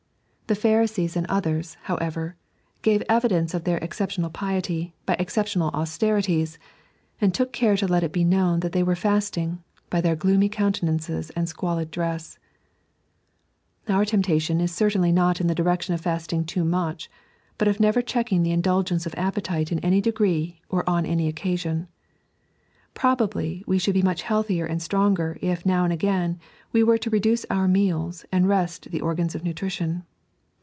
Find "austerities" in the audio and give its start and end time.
5.69-6.59